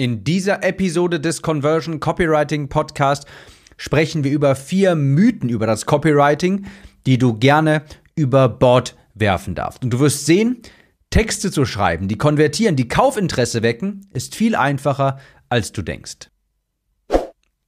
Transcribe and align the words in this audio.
In 0.00 0.24
dieser 0.24 0.64
Episode 0.64 1.20
des 1.20 1.42
Conversion 1.42 2.00
Copywriting 2.00 2.70
Podcast 2.70 3.26
sprechen 3.76 4.24
wir 4.24 4.32
über 4.32 4.56
vier 4.56 4.94
Mythen 4.94 5.50
über 5.50 5.66
das 5.66 5.84
Copywriting, 5.84 6.64
die 7.04 7.18
du 7.18 7.34
gerne 7.34 7.82
über 8.14 8.48
Bord 8.48 8.96
werfen 9.12 9.54
darfst. 9.54 9.84
Und 9.84 9.90
du 9.90 10.00
wirst 10.00 10.24
sehen, 10.24 10.62
Texte 11.10 11.50
zu 11.50 11.66
schreiben, 11.66 12.08
die 12.08 12.16
konvertieren, 12.16 12.76
die 12.76 12.88
Kaufinteresse 12.88 13.62
wecken, 13.62 14.06
ist 14.14 14.34
viel 14.34 14.56
einfacher, 14.56 15.18
als 15.50 15.70
du 15.72 15.82
denkst. 15.82 16.30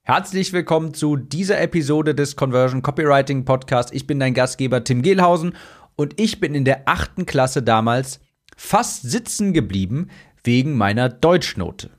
Herzlich 0.00 0.54
willkommen 0.54 0.94
zu 0.94 1.16
dieser 1.16 1.60
Episode 1.60 2.14
des 2.14 2.34
Conversion 2.34 2.80
Copywriting 2.80 3.44
Podcast. 3.44 3.92
Ich 3.92 4.06
bin 4.06 4.18
dein 4.18 4.32
Gastgeber 4.32 4.82
Tim 4.84 5.02
Gehlhausen 5.02 5.54
und 5.96 6.18
ich 6.18 6.40
bin 6.40 6.54
in 6.54 6.64
der 6.64 6.88
achten 6.88 7.26
Klasse 7.26 7.62
damals 7.62 8.20
fast 8.56 9.02
sitzen 9.02 9.52
geblieben 9.52 10.08
wegen 10.42 10.78
meiner 10.78 11.10
Deutschnote. 11.10 11.90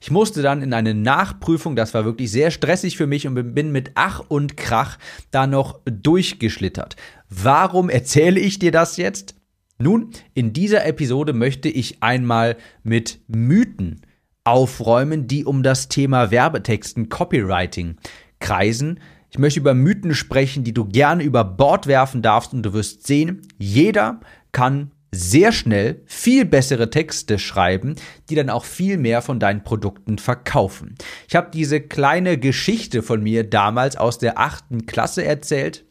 Ich 0.00 0.10
musste 0.10 0.42
dann 0.42 0.62
in 0.62 0.72
eine 0.72 0.94
Nachprüfung, 0.94 1.76
das 1.76 1.94
war 1.94 2.04
wirklich 2.04 2.30
sehr 2.30 2.50
stressig 2.50 2.96
für 2.96 3.06
mich 3.06 3.26
und 3.26 3.54
bin 3.54 3.72
mit 3.72 3.92
Ach 3.94 4.20
und 4.28 4.56
Krach 4.56 4.98
da 5.30 5.46
noch 5.46 5.80
durchgeschlittert. 5.84 6.96
Warum 7.28 7.90
erzähle 7.90 8.40
ich 8.40 8.58
dir 8.58 8.72
das 8.72 8.96
jetzt? 8.96 9.34
Nun, 9.78 10.10
in 10.32 10.52
dieser 10.52 10.86
Episode 10.86 11.32
möchte 11.32 11.68
ich 11.68 12.02
einmal 12.02 12.56
mit 12.82 13.20
Mythen 13.28 14.00
aufräumen, 14.44 15.26
die 15.26 15.44
um 15.44 15.62
das 15.62 15.88
Thema 15.88 16.30
Werbetexten, 16.30 17.08
Copywriting 17.08 17.96
kreisen. 18.38 19.00
Ich 19.30 19.38
möchte 19.38 19.60
über 19.60 19.74
Mythen 19.74 20.14
sprechen, 20.14 20.64
die 20.64 20.72
du 20.72 20.86
gerne 20.86 21.24
über 21.24 21.44
Bord 21.44 21.86
werfen 21.86 22.22
darfst 22.22 22.54
und 22.54 22.62
du 22.62 22.72
wirst 22.72 23.06
sehen, 23.06 23.42
jeder 23.58 24.20
kann 24.52 24.92
sehr 25.16 25.52
schnell 25.52 26.02
viel 26.06 26.44
bessere 26.44 26.90
Texte 26.90 27.38
schreiben, 27.38 27.96
die 28.28 28.34
dann 28.34 28.50
auch 28.50 28.64
viel 28.64 28.98
mehr 28.98 29.22
von 29.22 29.40
deinen 29.40 29.64
Produkten 29.64 30.18
verkaufen. 30.18 30.94
Ich 31.28 31.34
habe 31.34 31.50
diese 31.52 31.80
kleine 31.80 32.38
Geschichte 32.38 33.02
von 33.02 33.22
mir 33.22 33.44
damals 33.44 33.96
aus 33.96 34.18
der 34.18 34.38
achten 34.38 34.86
Klasse 34.86 35.24
erzählt, 35.24 35.84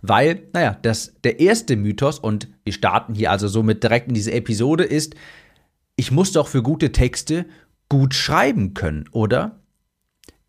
weil, 0.00 0.48
naja, 0.52 0.78
das, 0.82 1.14
der 1.24 1.40
erste 1.40 1.76
Mythos, 1.76 2.18
und 2.18 2.48
wir 2.64 2.72
starten 2.72 3.14
hier 3.14 3.30
also 3.30 3.48
somit 3.48 3.82
direkt 3.82 4.08
in 4.08 4.14
diese 4.14 4.32
Episode, 4.32 4.84
ist, 4.84 5.14
ich 5.96 6.10
muss 6.10 6.32
doch 6.32 6.48
für 6.48 6.62
gute 6.62 6.92
Texte 6.92 7.46
gut 7.88 8.14
schreiben 8.14 8.74
können, 8.74 9.08
oder? 9.12 9.60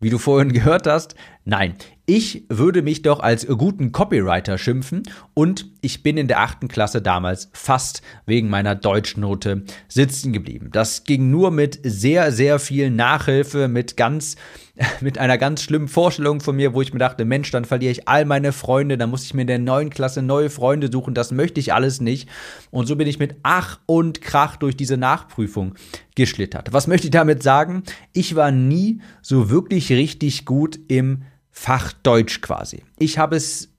Wie 0.01 0.09
du 0.09 0.17
vorhin 0.17 0.53
gehört 0.53 0.87
hast, 0.87 1.15
nein, 1.43 1.75
ich 2.05 2.45
würde 2.47 2.81
mich 2.81 3.01
doch 3.01 3.19
als 3.19 3.45
guten 3.45 3.91
Copywriter 3.91 4.57
schimpfen 4.57 5.03
und 5.33 5.65
ich 5.81 6.03
bin 6.03 6.15
in 6.15 6.29
der 6.29 6.39
achten 6.39 6.69
Klasse 6.69 7.01
damals 7.01 7.49
fast 7.51 8.01
wegen 8.25 8.49
meiner 8.49 8.75
Deutschnote 8.75 9.63
sitzen 9.89 10.31
geblieben. 10.31 10.69
Das 10.71 11.03
ging 11.03 11.29
nur 11.29 11.51
mit 11.51 11.79
sehr, 11.83 12.31
sehr 12.31 12.59
viel 12.59 12.91
Nachhilfe, 12.91 13.67
mit 13.67 13.97
ganz, 13.97 14.37
mit 15.01 15.17
einer 15.17 15.37
ganz 15.37 15.61
schlimmen 15.63 15.87
Vorstellung 15.87 16.39
von 16.39 16.55
mir, 16.55 16.73
wo 16.73 16.81
ich 16.81 16.93
mir 16.93 16.99
dachte, 16.99 17.25
Mensch, 17.25 17.51
dann 17.51 17.65
verliere 17.65 17.91
ich 17.91 18.07
all 18.07 18.25
meine 18.25 18.51
Freunde, 18.51 18.97
dann 18.97 19.09
muss 19.09 19.23
ich 19.23 19.33
mir 19.33 19.41
in 19.41 19.47
der 19.47 19.59
neuen 19.59 19.89
Klasse 19.89 20.21
neue 20.21 20.49
Freunde 20.49 20.89
suchen, 20.91 21.13
das 21.13 21.31
möchte 21.31 21.59
ich 21.59 21.73
alles 21.73 22.01
nicht. 22.01 22.29
Und 22.71 22.87
so 22.87 22.95
bin 22.95 23.07
ich 23.07 23.19
mit 23.19 23.35
Ach 23.43 23.79
und 23.85 24.21
Krach 24.21 24.55
durch 24.55 24.77
diese 24.77 24.97
Nachprüfung 24.97 25.75
geschlittert. 26.15 26.71
Was 26.71 26.87
möchte 26.87 27.07
ich 27.07 27.11
damit 27.11 27.43
sagen? 27.43 27.83
Ich 28.13 28.35
war 28.35 28.51
nie 28.51 29.01
so 29.21 29.49
wirklich 29.49 29.91
richtig 29.91 30.45
gut 30.45 30.79
im 30.87 31.23
Fachdeutsch 31.51 32.41
quasi. 32.41 32.83
Ich 32.97 33.17
habe 33.17 33.35
es, 33.35 33.73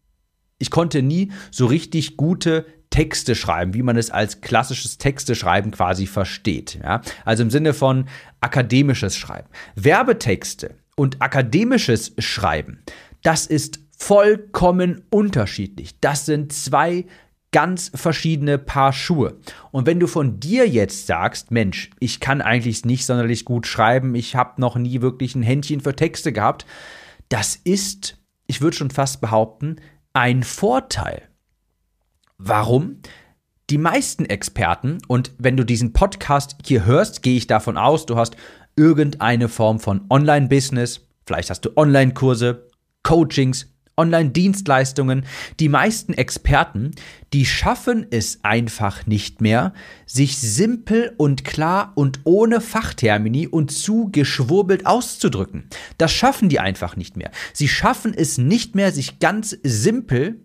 ich 0.59 0.71
konnte 0.71 1.03
nie 1.03 1.33
so 1.51 1.67
richtig 1.67 2.17
gute 2.17 2.67
Texte 2.91 3.37
schreiben, 3.37 3.73
wie 3.73 3.83
man 3.83 3.97
es 3.97 4.11
als 4.11 4.41
klassisches 4.41 4.99
Texteschreiben 4.99 5.71
quasi 5.71 6.07
versteht. 6.07 6.81
Ja? 6.83 7.01
Also 7.25 7.45
im 7.45 7.51
Sinne 7.51 7.73
von 7.73 8.07
akademisches 8.41 9.17
Schreiben. 9.17 9.49
Werbetexte 9.77 10.75
und 11.01 11.23
akademisches 11.23 12.13
Schreiben, 12.19 12.83
das 13.23 13.47
ist 13.47 13.81
vollkommen 13.97 15.01
unterschiedlich. 15.09 15.99
Das 15.99 16.27
sind 16.27 16.53
zwei 16.53 17.07
ganz 17.53 17.91
verschiedene 17.95 18.59
Paar 18.59 18.93
Schuhe. 18.93 19.39
Und 19.71 19.87
wenn 19.87 19.99
du 19.99 20.07
von 20.07 20.41
dir 20.41 20.69
jetzt 20.69 21.07
sagst, 21.07 21.53
Mensch, 21.53 21.89
ich 22.01 22.21
kann 22.21 22.43
eigentlich 22.43 22.85
nicht 22.85 23.07
sonderlich 23.07 23.47
gut 23.47 23.67
schreiben, 23.67 24.15
ich 24.15 24.37
habe 24.37 24.61
noch 24.61 24.77
nie 24.77 25.01
wirklich 25.01 25.35
ein 25.35 25.43
Händchen 25.43 25.81
für 25.81 25.97
Texte 25.97 26.35
gehabt, 26.35 26.67
das 27.31 27.57
ist, 27.57 28.19
ich 28.47 28.61
würde 28.61 28.77
schon 28.77 28.91
fast 28.91 29.23
behaupten, 29.23 29.77
ein 30.13 30.43
Vorteil. 30.43 31.23
Warum? 32.37 32.99
Die 33.71 33.79
meisten 33.79 34.27
Experten, 34.27 34.99
und 35.09 35.33
wenn 35.39 35.57
du 35.57 35.65
diesen 35.65 35.95
Podcast 35.95 36.59
hier 36.67 36.85
hörst, 36.85 37.23
gehe 37.23 37.39
ich 37.39 37.47
davon 37.47 37.79
aus, 37.79 38.05
du 38.05 38.17
hast 38.17 38.37
irgendeine 38.81 39.51
Form 39.51 39.79
von 39.79 40.07
Online-Business, 40.09 41.07
vielleicht 41.27 41.51
hast 41.51 41.67
du 41.67 41.77
Online-Kurse, 41.77 42.67
Coachings, 43.03 43.67
Online-Dienstleistungen, 43.99 45.27
die 45.61 45.69
meisten 45.69 46.15
Experten, 46.15 46.93
die 47.35 47.45
schaffen 47.45 48.07
es 48.11 48.43
einfach 48.43 49.07
nicht 49.07 49.43
mehr, 49.43 49.75
sich 50.07 50.39
simpel 50.39 51.13
und 51.19 51.45
klar 51.45 51.93
und 51.95 52.21
ohne 52.25 52.63
Fachtermini 52.63 53.47
und 53.47 53.71
zu 53.71 54.09
geschwurbelt 54.11 54.87
auszudrücken. 54.87 55.69
Das 55.99 56.11
schaffen 56.13 56.49
die 56.49 56.59
einfach 56.59 56.97
nicht 56.97 57.19
mehr. 57.19 57.31
Sie 57.53 57.69
schaffen 57.69 58.15
es 58.17 58.39
nicht 58.39 58.75
mehr, 58.75 58.93
sich 58.93 59.19
ganz 59.19 59.59
simpel 59.63 60.41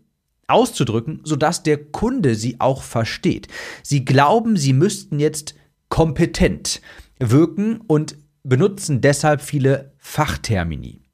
auszudrücken, 0.48 1.22
sodass 1.24 1.64
der 1.64 1.78
Kunde 1.78 2.36
sie 2.36 2.60
auch 2.60 2.84
versteht. 2.84 3.48
Sie 3.82 4.04
glauben, 4.04 4.58
sie 4.58 4.74
müssten 4.74 5.20
jetzt 5.20 5.56
kompetent 5.88 6.82
wirken 7.20 7.80
und 7.88 8.18
benutzen 8.48 9.02
deshalb 9.02 9.42
viele 9.42 9.94
Fachtermini 9.98 11.06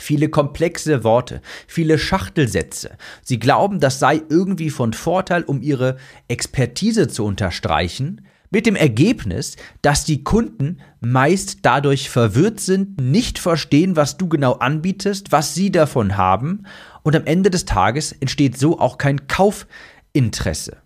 viele 0.00 0.28
komplexe 0.28 1.04
Worte, 1.04 1.42
viele 1.66 1.98
Schachtelsätze. 1.98 2.96
Sie 3.22 3.38
glauben, 3.38 3.80
das 3.80 3.98
sei 3.98 4.22
irgendwie 4.28 4.70
von 4.70 4.92
Vorteil, 4.92 5.42
um 5.42 5.60
ihre 5.60 5.96
Expertise 6.28 7.08
zu 7.08 7.24
unterstreichen, 7.24 8.22
mit 8.50 8.64
dem 8.64 8.76
Ergebnis, 8.76 9.56
dass 9.82 10.04
die 10.04 10.24
Kunden 10.24 10.80
meist 11.00 11.58
dadurch 11.62 12.08
verwirrt 12.08 12.60
sind, 12.60 12.98
nicht 12.98 13.38
verstehen, 13.38 13.94
was 13.94 14.16
du 14.16 14.28
genau 14.28 14.54
anbietest, 14.54 15.32
was 15.32 15.54
sie 15.54 15.70
davon 15.70 16.16
haben, 16.16 16.62
und 17.02 17.14
am 17.14 17.26
Ende 17.26 17.50
des 17.50 17.66
Tages 17.66 18.12
entsteht 18.12 18.56
so 18.56 18.78
auch 18.78 18.96
kein 18.96 19.26
Kaufinteresse. 19.28 20.78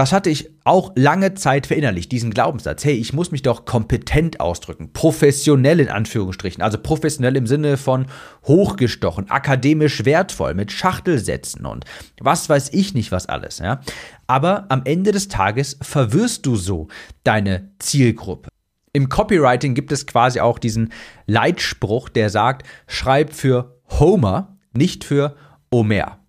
Das 0.00 0.12
hatte 0.12 0.30
ich 0.30 0.48
auch 0.64 0.92
lange 0.94 1.34
Zeit 1.34 1.66
verinnerlicht, 1.66 2.10
diesen 2.10 2.30
Glaubenssatz. 2.30 2.86
Hey, 2.86 2.94
ich 2.94 3.12
muss 3.12 3.32
mich 3.32 3.42
doch 3.42 3.66
kompetent 3.66 4.40
ausdrücken, 4.40 4.94
professionell 4.94 5.78
in 5.78 5.90
Anführungsstrichen, 5.90 6.62
also 6.62 6.78
professionell 6.78 7.36
im 7.36 7.46
Sinne 7.46 7.76
von 7.76 8.06
hochgestochen, 8.46 9.28
akademisch 9.28 10.06
wertvoll, 10.06 10.54
mit 10.54 10.72
Schachtelsätzen 10.72 11.66
und 11.66 11.84
was 12.18 12.48
weiß 12.48 12.72
ich 12.72 12.94
nicht 12.94 13.12
was 13.12 13.26
alles. 13.26 13.58
Ja? 13.58 13.82
Aber 14.26 14.64
am 14.70 14.80
Ende 14.86 15.12
des 15.12 15.28
Tages 15.28 15.76
verwirrst 15.82 16.46
du 16.46 16.56
so 16.56 16.88
deine 17.22 17.70
Zielgruppe. 17.78 18.48
Im 18.94 19.10
Copywriting 19.10 19.74
gibt 19.74 19.92
es 19.92 20.06
quasi 20.06 20.40
auch 20.40 20.58
diesen 20.58 20.94
Leitspruch, 21.26 22.08
der 22.08 22.30
sagt, 22.30 22.66
schreib 22.86 23.34
für 23.34 23.78
Homer, 23.90 24.56
nicht 24.72 25.04
für 25.04 25.36
Homer. 25.70 26.20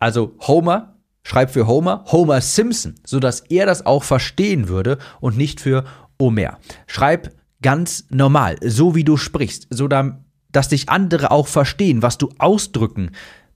Also 0.00 0.34
Homer 0.40 0.92
Schreib 1.24 1.50
für 1.50 1.66
Homer 1.66 2.04
Homer 2.10 2.40
Simpson, 2.40 2.94
sodass 3.06 3.40
er 3.40 3.66
das 3.66 3.86
auch 3.86 4.02
verstehen 4.02 4.68
würde 4.68 4.98
und 5.20 5.36
nicht 5.36 5.60
für 5.60 5.84
Homer. 6.20 6.58
Schreib 6.86 7.34
ganz 7.62 8.04
normal, 8.10 8.56
so 8.62 8.94
wie 8.94 9.04
du 9.04 9.16
sprichst, 9.16 9.68
so 9.70 9.88
dass 9.88 10.68
dich 10.68 10.88
andere 10.88 11.30
auch 11.30 11.46
verstehen, 11.46 12.02
was 12.02 12.18
du 12.18 12.28
ausdrücken 12.38 13.12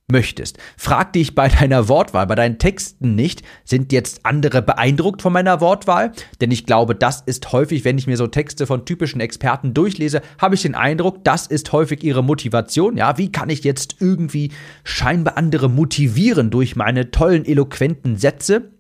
möchtest. 0.09 0.59
Frag 0.77 1.13
dich 1.15 1.35
bei 1.35 1.49
deiner 1.49 1.89
Wortwahl, 1.89 2.27
bei 2.27 2.37
deinen 2.37 2.59
Texten 2.59 3.17
nicht, 3.17 3.43
sind 3.65 3.93
jetzt 3.93 4.21
andere 4.25 4.63
beeindruckt 4.63 5.21
von 5.21 5.33
meiner 5.33 5.61
Wortwahl? 5.61 6.13
Denn 6.41 6.53
ich 6.53 6.65
glaube, 6.65 6.95
das 6.95 7.23
ist 7.23 7.51
häufig, 7.53 7.85
wenn 7.85 7.99
ich 7.99 8.07
mir 8.07 8.17
so 8.17 8.29
Texte 8.29 8.67
von 8.67 8.85
typischen 8.85 9.21
Experten 9.21 9.75
durchlese, 9.75 10.23
habe 10.39 10.55
ich 10.55 10.63
den 10.63 10.77
Eindruck, 10.77 11.25
das 11.25 11.49
ist 11.49 11.73
häufig 11.73 12.05
ihre 12.05 12.23
Motivation. 12.23 12.97
Ja, 12.97 13.19
wie 13.19 13.33
kann 13.33 13.51
ich 13.51 13.65
jetzt 13.65 13.97
irgendwie 13.99 14.53
scheinbar 14.85 15.37
andere 15.37 15.69
motivieren 15.69 16.51
durch 16.51 16.77
meine 16.77 17.11
tollen, 17.11 17.45
eloquenten 17.45 18.17
Sätze? 18.17 18.71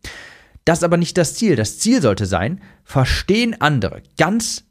Das 0.65 0.79
ist 0.79 0.85
aber 0.85 0.97
nicht 0.97 1.19
das 1.19 1.35
Ziel. 1.35 1.57
Das 1.57 1.79
Ziel 1.81 2.03
sollte 2.03 2.27
sein, 2.27 2.61
verstehen 2.85 3.61
andere 3.61 4.03
ganz 4.17 4.65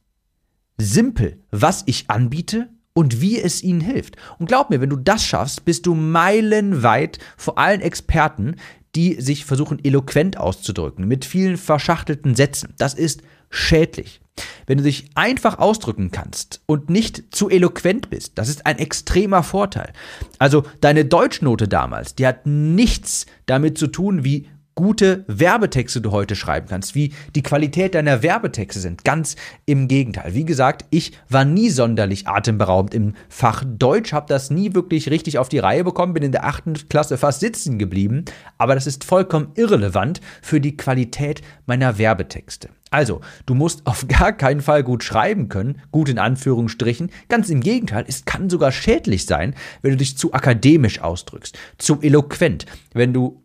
simpel, 0.78 1.42
was 1.52 1.84
ich 1.86 2.10
anbiete 2.10 2.70
und 2.96 3.22
wie 3.22 3.40
es 3.40 3.62
ihnen 3.62 3.82
hilft. 3.82 4.16
Und 4.40 4.48
glaub 4.48 4.70
mir, 4.70 4.82
wenn 4.82 4.90
du 4.90 4.96
das 4.96 5.24
schaffst, 5.24 5.66
bist 5.66 5.86
du 5.86 5.94
meilenweit 5.94 7.20
vor 7.38 7.58
allen 7.60 7.82
Experten, 7.82 8.56
die 8.96 9.22
sich 9.22 9.46
versuchen, 9.46 9.84
eloquent 9.84 10.38
auszudrücken, 10.38 11.08
mit 11.08 11.26
vielen 11.26 11.58
verschachtelten 11.58 12.36
Sätzen. 12.36 12.74
Das 12.78 12.94
ist 12.94 13.22
schädlich. 13.50 14.22
Wenn 14.66 14.78
du 14.78 14.84
dich 14.84 15.10
einfach 15.16 15.60
ausdrücken 15.60 16.12
kannst 16.12 16.62
und 16.66 16.90
nicht 16.90 17.36
zu 17.36 17.50
eloquent 17.50 18.10
bist, 18.10 18.34
das 18.36 18.50
ist 18.50 18.66
ein 18.66 18.80
extremer 18.80 19.44
Vorteil. 19.44 19.94
Also 20.40 20.64
deine 20.82 21.06
Deutschnote 21.06 21.68
damals, 21.68 22.16
die 22.16 22.28
hat 22.28 22.46
nichts 22.46 23.26
damit 23.46 23.78
zu 23.78 23.88
tun, 23.88 24.24
wie 24.24 24.48
gute 24.76 25.24
Werbetexte 25.28 26.02
du 26.02 26.12
heute 26.12 26.36
schreiben 26.36 26.68
kannst, 26.70 26.96
wie 26.96 27.14
die 27.34 27.44
Qualität 27.44 27.96
deiner 27.96 28.22
Werbetexte 28.22 28.80
sind. 28.82 29.06
Ganz 29.06 29.38
im 29.66 29.88
Gegenteil. 29.88 30.34
Wie 30.34 30.46
gesagt, 30.46 30.86
ich 30.90 31.14
war 31.30 31.46
nie 31.46 31.70
sonderlich 31.70 32.28
atemberaubend 32.28 32.94
im 32.94 33.14
Fach 33.30 33.64
Deutsch, 33.66 34.12
habe 34.12 34.28
das 34.28 34.52
nie 34.52 34.74
wirklich 34.74 35.10
richtig 35.10 35.38
auf 35.40 35.48
die 35.48 35.60
Reihe 35.60 35.86
bekommen, 35.86 36.14
bin 36.14 36.24
in 36.24 36.34
der 36.34 36.46
achten 36.46 36.74
Klasse 36.90 37.18
fast 37.18 37.40
sitzen 37.40 37.80
geblieben, 37.80 38.26
aber 38.58 38.76
das 38.76 38.86
ist 38.86 39.06
vollkommen 39.06 39.52
irrelevant 39.56 40.20
für 40.42 40.60
die 40.60 40.76
Qualität 40.76 41.42
meiner 41.66 41.98
Werbetexte. 41.98 42.70
Also, 42.92 43.22
du 43.46 43.56
musst 43.56 43.88
auf 43.88 44.08
gar 44.08 44.34
keinen 44.34 44.62
Fall 44.62 44.84
gut 44.84 45.04
schreiben 45.04 45.48
können, 45.48 45.82
gut 45.92 46.10
in 46.10 46.20
Anführungsstrichen. 46.20 47.12
Ganz 47.30 47.50
im 47.50 47.62
Gegenteil, 47.62 48.06
es 48.08 48.26
kann 48.26 48.50
sogar 48.50 48.72
schädlich 48.72 49.26
sein, 49.26 49.56
wenn 49.82 49.92
du 49.92 49.98
dich 49.98 50.18
zu 50.18 50.34
akademisch 50.34 51.02
ausdrückst, 51.02 51.58
zu 51.78 52.02
eloquent, 52.02 52.66
wenn 52.94 53.14
du 53.14 53.45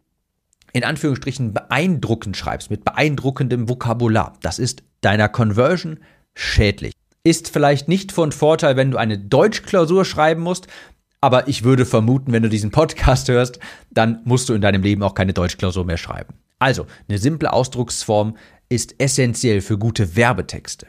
in 0.72 0.84
Anführungsstrichen 0.84 1.52
beeindruckend 1.52 2.36
schreibst, 2.36 2.70
mit 2.70 2.84
beeindruckendem 2.84 3.68
Vokabular. 3.68 4.34
Das 4.42 4.58
ist 4.58 4.82
deiner 5.00 5.28
Conversion 5.28 6.00
schädlich. 6.34 6.92
Ist 7.22 7.50
vielleicht 7.50 7.88
nicht 7.88 8.12
von 8.12 8.32
Vorteil, 8.32 8.76
wenn 8.76 8.90
du 8.90 8.96
eine 8.96 9.18
Deutschklausur 9.18 10.04
schreiben 10.04 10.42
musst, 10.42 10.68
aber 11.20 11.48
ich 11.48 11.64
würde 11.64 11.84
vermuten, 11.84 12.32
wenn 12.32 12.42
du 12.42 12.48
diesen 12.48 12.70
Podcast 12.70 13.28
hörst, 13.28 13.58
dann 13.90 14.20
musst 14.24 14.48
du 14.48 14.54
in 14.54 14.62
deinem 14.62 14.82
Leben 14.82 15.02
auch 15.02 15.14
keine 15.14 15.34
Deutschklausur 15.34 15.84
mehr 15.84 15.98
schreiben. 15.98 16.34
Also, 16.58 16.86
eine 17.08 17.18
simple 17.18 17.52
Ausdrucksform 17.52 18.36
ist 18.68 18.94
essentiell 18.98 19.60
für 19.60 19.76
gute 19.76 20.16
Werbetexte. 20.16 20.86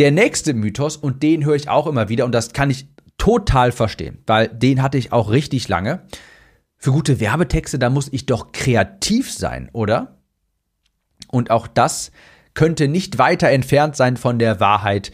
Der 0.00 0.10
nächste 0.10 0.54
Mythos, 0.54 0.96
und 0.96 1.22
den 1.22 1.44
höre 1.44 1.54
ich 1.54 1.68
auch 1.68 1.86
immer 1.86 2.08
wieder, 2.08 2.24
und 2.24 2.32
das 2.32 2.52
kann 2.52 2.70
ich 2.70 2.88
total 3.18 3.70
verstehen, 3.70 4.18
weil 4.26 4.48
den 4.48 4.82
hatte 4.82 4.98
ich 4.98 5.12
auch 5.12 5.30
richtig 5.30 5.68
lange, 5.68 6.02
für 6.84 6.92
gute 6.92 7.18
Werbetexte, 7.18 7.78
da 7.78 7.88
muss 7.88 8.10
ich 8.12 8.26
doch 8.26 8.52
kreativ 8.52 9.32
sein, 9.32 9.70
oder? 9.72 10.18
Und 11.28 11.50
auch 11.50 11.66
das 11.66 12.12
könnte 12.52 12.88
nicht 12.88 13.16
weiter 13.16 13.48
entfernt 13.48 13.96
sein 13.96 14.18
von 14.18 14.38
der 14.38 14.60
Wahrheit 14.60 15.10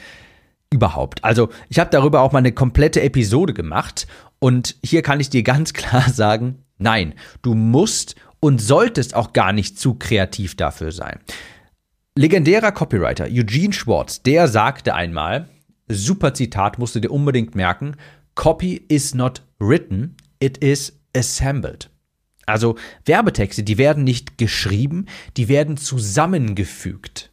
überhaupt. 0.72 1.22
Also 1.22 1.48
ich 1.68 1.78
habe 1.78 1.90
darüber 1.90 2.22
auch 2.22 2.32
mal 2.32 2.40
eine 2.40 2.50
komplette 2.50 3.02
Episode 3.02 3.54
gemacht 3.54 4.08
und 4.40 4.78
hier 4.84 5.02
kann 5.02 5.20
ich 5.20 5.30
dir 5.30 5.44
ganz 5.44 5.72
klar 5.72 6.10
sagen, 6.10 6.64
nein, 6.78 7.14
du 7.40 7.54
musst 7.54 8.16
und 8.40 8.60
solltest 8.60 9.14
auch 9.14 9.32
gar 9.32 9.52
nicht 9.52 9.78
zu 9.78 9.94
kreativ 9.94 10.56
dafür 10.56 10.90
sein. 10.90 11.20
Legendärer 12.16 12.72
Copywriter 12.72 13.26
Eugene 13.30 13.72
Schwartz, 13.72 14.24
der 14.24 14.48
sagte 14.48 14.96
einmal, 14.96 15.48
super 15.86 16.34
Zitat, 16.34 16.80
musst 16.80 16.96
du 16.96 17.00
dir 17.00 17.12
unbedingt 17.12 17.54
merken, 17.54 17.94
Copy 18.34 18.74
is 18.88 19.14
not 19.14 19.44
written, 19.60 20.16
it 20.40 20.58
is 20.58 20.99
assembled. 21.16 21.90
Also 22.46 22.76
Werbetexte, 23.04 23.62
die 23.62 23.78
werden 23.78 24.04
nicht 24.04 24.38
geschrieben, 24.38 25.06
die 25.36 25.48
werden 25.48 25.76
zusammengefügt. 25.76 27.30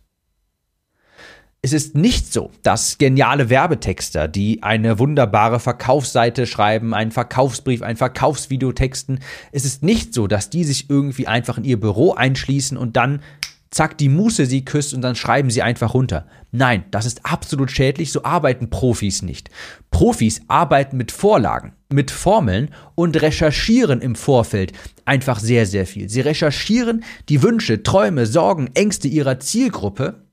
Es 1.63 1.74
ist 1.74 1.95
nicht 1.95 2.31
so, 2.31 2.51
dass 2.62 3.00
geniale 3.00 3.50
Werbetexter, 3.50 4.27
die 4.27 4.62
eine 4.62 5.00
wunderbare 5.00 5.59
Verkaufsseite 5.59 6.45
schreiben, 6.45 6.94
einen 6.94 7.12
Verkaufsbrief, 7.12 7.81
ein 7.81 7.97
Verkaufsvideo 7.97 8.71
texten, 8.74 9.19
es 9.51 9.65
ist 9.65 9.81
nicht 9.81 10.13
so, 10.13 10.27
dass 10.27 10.51
die 10.51 10.63
sich 10.63 10.89
irgendwie 10.89 11.27
einfach 11.27 11.57
in 11.57 11.63
ihr 11.63 11.79
Büro 11.79 12.13
einschließen 12.13 12.77
und 12.77 12.95
dann 12.95 13.21
zack, 13.69 13.98
die 13.98 14.10
Muße 14.10 14.46
sie 14.46 14.64
küsst 14.64 14.94
und 14.94 15.02
dann 15.02 15.16
schreiben 15.16 15.50
sie 15.50 15.62
einfach 15.62 15.94
runter. 15.94 16.28
Nein, 16.52 16.86
das 16.92 17.06
ist 17.06 17.25
absolut 17.25 17.72
schädlich, 17.72 18.12
so 18.12 18.24
arbeiten 18.24 18.69
Profis 18.69 19.22
nicht. 19.22 19.50
Profis 19.92 20.42
arbeiten 20.48 20.98
mit 20.98 21.12
Vorlagen, 21.12 21.74
mit 21.90 22.12
Formeln 22.12 22.74
und 22.96 23.22
recherchieren 23.22 24.02
im 24.02 24.16
Vorfeld 24.16 24.74
einfach 25.06 25.40
sehr, 25.40 25.66
sehr 25.66 25.86
viel. 25.86 26.10
Sie 26.10 26.22
recherchieren 26.22 27.04
die 27.30 27.44
Wünsche, 27.44 27.84
Träume, 27.84 28.25
Sorgen, 28.25 28.69
Ängste 28.74 29.08
ihrer 29.08 29.40
Zielgruppe 29.40 30.25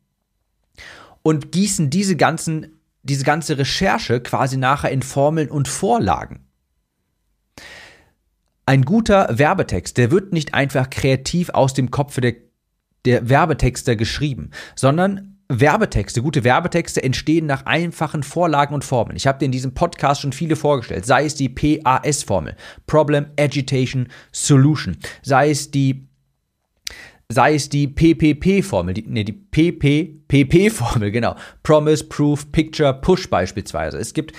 und 1.23 1.53
gießen 1.53 1.91
diese 1.91 2.17
ganzen, 2.17 2.81
diese 3.03 3.25
ganze 3.25 3.59
Recherche 3.59 4.21
quasi 4.21 4.57
nachher 4.57 4.91
in 4.91 5.03
Formeln 5.03 5.51
und 5.51 5.69
Vorlagen. 5.69 6.41
Ein 8.67 8.83
guter 8.83 9.29
Werbetext, 9.31 9.99
der 9.99 10.11
wird 10.11 10.33
nicht 10.33 10.55
einfach 10.55 10.89
kreativ 10.89 11.51
aus 11.51 11.75
dem 11.75 11.91
Kopf 11.91 12.19
der 12.21 12.35
der 13.05 13.29
Werbetexter 13.29 13.97
geschrieben, 13.97 14.51
sondern 14.75 15.35
Werbetexte, 15.49 16.23
gute 16.23 16.43
Werbetexte 16.43 17.03
entstehen 17.03 17.47
nach 17.47 17.67
einfachen 17.67 18.23
Vorlagen 18.23 18.75
und 18.75 18.85
Formeln. 18.85 19.17
Ich 19.17 19.27
habe 19.27 19.39
dir 19.39 19.45
in 19.45 19.53
diesem 19.53 19.75
Podcast 19.75 20.23
schon 20.23 20.33
viele 20.33 20.56
vorgestellt, 20.56 21.05
sei 21.05 21.27
es 21.27 21.35
die 21.35 21.49
PAS-Formel, 21.49 22.56
Problem, 22.87 23.27
Agitation, 23.39 24.09
Solution, 24.33 24.97
sei 25.23 25.51
es 25.51 25.71
die 25.71 26.09
sei 27.31 27.55
es 27.55 27.71
die 27.71 27.89
PPP-Formel, 27.89 28.95
die, 28.95 29.05
nee, 29.09 29.25
die 29.25 29.33
PPPP-Formel, 29.33 31.11
genau. 31.11 31.35
Promise, 31.62 32.05
Proof, 32.05 32.53
Picture, 32.53 32.93
Push 32.93 33.31
beispielsweise. 33.31 33.97
Es 33.99 34.12
gibt 34.12 34.35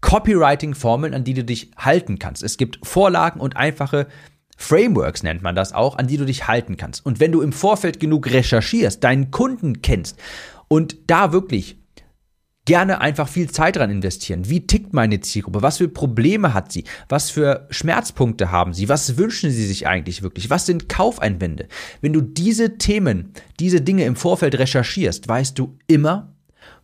Copywriting-Formeln, 0.00 1.12
an 1.12 1.24
die 1.24 1.34
du 1.34 1.44
dich 1.44 1.70
halten 1.76 2.18
kannst. 2.18 2.42
Es 2.42 2.56
gibt 2.56 2.78
Vorlagen 2.82 3.40
und 3.40 3.56
einfache 3.58 4.06
Frameworks 4.60 5.22
nennt 5.22 5.42
man 5.42 5.56
das 5.56 5.72
auch, 5.72 5.96
an 5.96 6.06
die 6.06 6.18
du 6.18 6.26
dich 6.26 6.46
halten 6.46 6.76
kannst. 6.76 7.04
Und 7.04 7.18
wenn 7.18 7.32
du 7.32 7.40
im 7.40 7.52
Vorfeld 7.52 7.98
genug 7.98 8.30
recherchierst, 8.30 9.02
deinen 9.02 9.30
Kunden 9.30 9.80
kennst 9.80 10.18
und 10.68 10.96
da 11.06 11.32
wirklich 11.32 11.78
gerne 12.66 13.00
einfach 13.00 13.26
viel 13.26 13.50
Zeit 13.50 13.76
dran 13.76 13.90
investieren. 13.90 14.48
Wie 14.50 14.66
tickt 14.66 14.92
meine 14.92 15.20
Zielgruppe? 15.20 15.62
Was 15.62 15.78
für 15.78 15.88
Probleme 15.88 16.52
hat 16.52 16.70
sie? 16.70 16.84
Was 17.08 17.30
für 17.30 17.66
Schmerzpunkte 17.70 18.52
haben 18.52 18.74
sie? 18.74 18.88
Was 18.90 19.16
wünschen 19.16 19.50
sie 19.50 19.66
sich 19.66 19.86
eigentlich 19.86 20.22
wirklich? 20.22 20.50
Was 20.50 20.66
sind 20.66 20.88
Kaufeinwände? 20.88 21.66
Wenn 22.02 22.12
du 22.12 22.20
diese 22.20 22.76
Themen, 22.76 23.32
diese 23.58 23.80
Dinge 23.80 24.04
im 24.04 24.14
Vorfeld 24.14 24.58
recherchierst, 24.58 25.26
weißt 25.26 25.58
du 25.58 25.78
immer, 25.86 26.34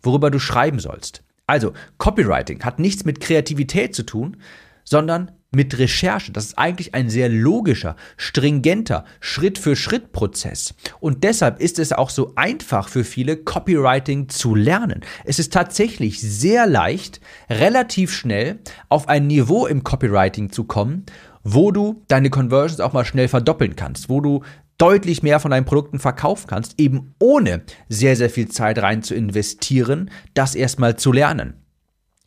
worüber 0.03 0.31
du 0.31 0.39
schreiben 0.39 0.81
sollst. 0.81 1.23
Also, 1.47 1.75
Copywriting 1.99 2.65
hat 2.65 2.79
nichts 2.79 3.05
mit 3.05 3.21
Kreativität 3.21 3.95
zu 3.95 4.05
tun, 4.05 4.39
sondern 4.83 5.31
mit 5.51 5.79
Recherche. 5.79 6.33
Das 6.33 6.47
ist 6.47 6.59
eigentlich 6.59 6.95
ein 6.95 7.09
sehr 7.09 7.29
logischer, 7.29 7.97
stringenter 8.17 9.05
Schritt-für-Schritt-Prozess. 9.21 10.75
Und 11.01 11.25
deshalb 11.25 11.61
ist 11.61 11.79
es 11.79 11.93
auch 11.93 12.11
so 12.11 12.33
einfach 12.37 12.89
für 12.89 13.05
viele, 13.05 13.37
Copywriting 13.37 14.29
zu 14.29 14.55
lernen. 14.55 15.01
Es 15.25 15.39
ist 15.39 15.53
tatsächlich 15.53 16.21
sehr 16.21 16.67
leicht, 16.67 17.21
relativ 17.49 18.13
schnell 18.13 18.59
auf 18.89 19.09
ein 19.09 19.27
Niveau 19.27 19.67
im 19.67 19.85
Copywriting 19.85 20.51
zu 20.51 20.65
kommen, 20.65 21.05
wo 21.43 21.71
du 21.71 22.03
deine 22.09 22.31
Conversions 22.31 22.81
auch 22.81 22.93
mal 22.93 23.05
schnell 23.05 23.29
verdoppeln 23.29 23.77
kannst, 23.77 24.09
wo 24.09 24.21
du 24.21 24.43
deutlich 24.79 25.23
mehr 25.23 25.41
von 25.41 25.53
deinen 25.53 25.65
Produkten 25.65 25.99
verkaufen 25.99 26.49
kannst, 26.49 26.79
eben 26.79 27.15
ohne 27.19 27.63
sehr, 27.89 28.17
sehr 28.17 28.31
viel 28.31 28.49
Zeit 28.49 28.79
rein 28.79 29.03
zu 29.03 29.15
investieren, 29.15 30.11
das 30.35 30.55
erstmal 30.55 30.97
zu 30.97 31.13
lernen. 31.13 31.66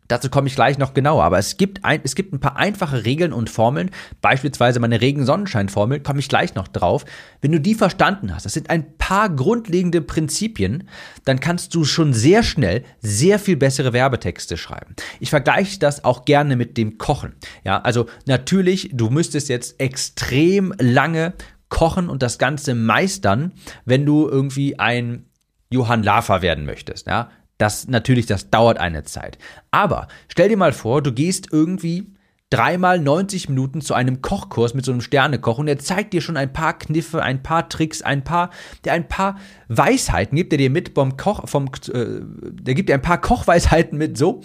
Dazu 0.10 0.30
komme 0.30 0.48
ich 0.48 0.56
gleich 0.56 0.78
noch 0.78 0.94
genauer. 0.94 1.24
Aber 1.24 1.38
es 1.38 1.56
gibt 1.56 1.86
ein, 1.86 2.01
es 2.04 2.16
gibt 2.16 2.34
ein 2.34 2.42
paar 2.42 2.58
einfache 2.58 3.06
Regeln 3.06 3.32
und 3.32 3.50
Formeln. 3.50 3.92
Beispielsweise 4.22 4.82
meine 4.82 5.00
Regen-Sonnenschein-Formel, 5.00 6.01
komme 6.01 6.20
ich 6.20 6.28
gleich 6.28 6.56
noch 6.56 6.68
drauf. 6.68 7.06
Wenn 7.42 7.54
du 7.54 7.62
die 7.62 7.75
verstanden 7.75 8.34
hast, 8.36 8.46
das 8.46 8.54
sind 8.54 8.70
ein 8.70 8.98
paar 8.98 9.30
grundlegende 9.30 10.01
Prinzipien, 10.01 10.89
dann 11.24 11.39
kannst 11.39 11.74
du 11.75 11.86
schon 11.86 12.13
sehr 12.13 12.44
schnell 12.44 12.84
sehr 13.00 13.39
viel 13.39 13.56
bessere 13.56 13.94
Werbetexte 13.94 14.58
schreiben. 14.58 14.96
Ich 15.20 15.30
vergleiche 15.30 15.80
das 15.80 16.04
auch 16.04 16.25
gerne 16.25 16.56
mit 16.56 16.75
dem 16.78 16.98
Kochen. 16.98 17.36
Ja, 17.63 17.80
also 17.82 18.08
natürlich, 18.25 18.89
du 18.92 19.10
müsstest 19.10 19.48
jetzt 19.48 19.80
extrem 19.80 20.74
lange 20.80 21.34
kochen 21.70 22.10
und 22.10 22.24
das 22.24 22.39
Ganze 22.39 22.74
meistern, 22.74 23.54
wenn 23.86 24.06
du 24.06 24.28
irgendwie 24.28 24.80
ein 24.80 25.28
Johann 25.70 26.01
Lafer 26.01 26.42
werden 26.42 26.66
möchtest. 26.66 27.06
Ja, 27.06 27.30
das 27.60 27.88
natürlich, 27.88 28.25
das 28.25 28.50
dauert 28.50 28.80
eine 28.80 29.04
Zeit. 29.04 29.38
Aber 29.70 30.08
stell 30.30 30.50
dir 30.50 30.58
mal 30.58 30.74
vor, 30.74 31.04
du 31.04 31.12
gehst 31.12 31.50
irgendwie 31.51 32.08
dreimal 32.50 33.00
90 33.00 33.50
Minuten 33.50 33.82
zu 33.82 33.94
einem 33.94 34.22
Kochkurs 34.22 34.74
mit 34.74 34.84
so 34.84 34.92
einem 34.92 35.01
Sternekoch 35.01 35.60
und 35.60 35.68
er 35.68 35.78
zeigt 35.78 36.13
dir 36.13 36.22
schon 36.22 36.38
ein 36.38 36.51
paar 36.51 36.80
Kniffe, 36.80 37.22
ein 37.22 37.44
paar 37.44 37.70
Tricks, 37.70 38.01
ein 38.01 38.24
paar, 38.24 38.50
der 38.86 38.94
ein 38.94 39.08
paar 39.08 39.38
Weisheiten 39.68 40.36
gibt 40.36 40.54
er 40.54 40.58
dir 40.58 40.72
mit 40.72 40.94
vom 40.96 41.16
Koch, 41.16 41.48
vom, 41.48 41.66
äh, 41.94 42.22
der 42.24 42.74
gibt 42.74 42.89
dir 42.89 42.96
ein 42.96 43.04
paar 43.04 43.22
Kochweisheiten 43.22 43.98
mit 43.98 44.18
so. 44.18 44.42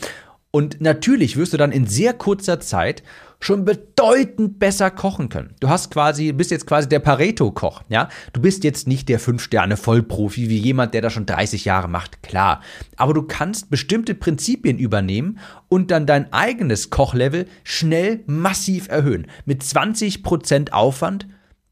Und 0.55 0.81
natürlich 0.81 1.37
wirst 1.37 1.53
du 1.53 1.57
dann 1.57 1.73
in 1.73 1.89
sehr 1.89 2.13
kurzer 2.13 2.61
Zeit 2.61 3.03
schon 3.41 3.65
bedeutend 3.65 4.61
besser 4.61 4.89
kochen 4.89 5.29
können. 5.29 5.57
Du 5.59 5.69
hast 5.69 5.91
quasi, 5.91 6.31
bist 6.31 6.53
jetzt 6.53 6.69
quasi 6.69 6.89
der 6.89 7.01
Pareto-Koch, 7.01 7.83
ja. 7.89 8.09
Du 8.33 8.41
bist 8.41 8.63
jetzt 8.63 8.87
nicht 8.87 9.09
der 9.09 9.19
5-Sterne-Vollprofi 9.19 10.49
wie 10.49 10.59
jemand, 10.59 10.95
der 10.95 11.03
das 11.03 11.13
schon 11.13 11.27
30 11.27 11.65
Jahre 11.65 11.89
macht, 11.89 12.23
klar. 12.23 12.63
Aber 12.95 13.15
du 13.15 13.23
kannst 13.23 13.69
bestimmte 13.69 14.15
Prinzipien 14.15 14.79
übernehmen 14.79 15.41
und 15.69 15.91
dann 15.91 16.07
dein 16.07 16.33
eigenes 16.33 16.89
Kochlevel 16.89 17.47
schnell 17.65 18.23
massiv 18.27 18.87
erhöhen. 18.87 19.27
Mit 19.47 19.65
20% 19.65 20.71
Aufwand 20.71 21.27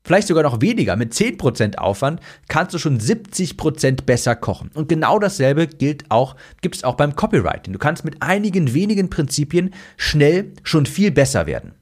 vielleicht 0.05 0.29
sogar 0.29 0.43
noch 0.43 0.61
weniger, 0.61 0.97
mit 0.97 1.13
10% 1.13 1.77
Aufwand 1.77 2.21
kannst 2.49 2.75
du 2.75 2.79
schon 2.79 2.99
70% 2.99 4.03
besser 4.05 4.37
kochen. 4.37 4.71
Und 4.75 4.89
genau 4.89 5.19
dasselbe 5.19 5.67
gilt 5.67 6.11
auch, 6.11 6.37
gibt 6.61 6.77
es 6.77 6.85
auch 6.85 6.97
beim 6.97 7.17
Copywriting. 7.17 7.73
Du 7.73 7.79
kannst 7.79 8.05
mit 8.05 8.23
einigen 8.23 8.75
wenigen 8.75 9.11
Prinzipien 9.11 9.73
schnell 9.97 10.53
schon 10.63 10.87
viel 10.87 11.11
besser 11.11 11.47
werden. 11.47 11.75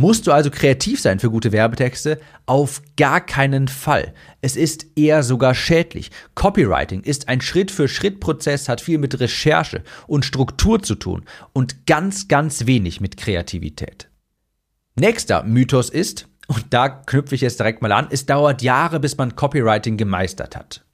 Musst 0.00 0.28
du 0.28 0.32
also 0.32 0.48
kreativ 0.48 1.00
sein 1.00 1.18
für 1.18 1.28
gute 1.28 1.50
Werbetexte? 1.50 2.20
Auf 2.46 2.82
gar 2.96 3.20
keinen 3.20 3.66
Fall. 3.66 4.14
Es 4.40 4.54
ist 4.54 4.86
eher 4.94 5.24
sogar 5.24 5.56
schädlich. 5.56 6.12
Copywriting 6.36 7.00
ist 7.00 7.26
ein 7.28 7.40
Schritt-für-Schritt-Prozess, 7.40 8.68
hat 8.68 8.80
viel 8.80 8.98
mit 8.98 9.18
Recherche 9.18 9.82
und 10.06 10.24
Struktur 10.24 10.80
zu 10.84 10.94
tun 10.94 11.24
und 11.52 11.84
ganz, 11.86 12.28
ganz 12.28 12.66
wenig 12.66 13.00
mit 13.00 13.16
Kreativität. 13.16 14.08
Nächster 14.94 15.42
Mythos 15.42 15.90
ist, 15.90 16.27
und 16.48 16.66
da 16.70 16.88
knüpfe 16.88 17.34
ich 17.34 17.42
jetzt 17.42 17.60
direkt 17.60 17.82
mal 17.82 17.92
an, 17.92 18.08
es 18.10 18.26
dauert 18.26 18.62
Jahre, 18.62 18.98
bis 18.98 19.16
man 19.16 19.36
Copywriting 19.36 19.96
gemeistert 19.96 20.56
hat. 20.56 20.84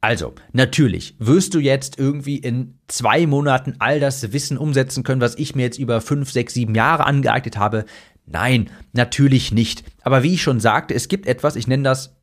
Also, 0.00 0.34
natürlich 0.52 1.16
wirst 1.18 1.54
du 1.54 1.58
jetzt 1.58 1.98
irgendwie 1.98 2.36
in 2.36 2.78
zwei 2.86 3.26
Monaten 3.26 3.74
all 3.80 3.98
das 3.98 4.32
Wissen 4.32 4.56
umsetzen 4.56 5.02
können, 5.02 5.20
was 5.20 5.36
ich 5.36 5.56
mir 5.56 5.62
jetzt 5.62 5.78
über 5.78 6.00
fünf, 6.00 6.30
sechs, 6.30 6.54
sieben 6.54 6.76
Jahre 6.76 7.04
angeeignet 7.04 7.58
habe. 7.58 7.84
Nein, 8.24 8.70
natürlich 8.92 9.50
nicht. 9.50 9.82
Aber 10.02 10.22
wie 10.22 10.34
ich 10.34 10.42
schon 10.42 10.60
sagte, 10.60 10.94
es 10.94 11.08
gibt 11.08 11.26
etwas, 11.26 11.56
ich 11.56 11.66
nenne 11.66 11.82
das 11.82 12.16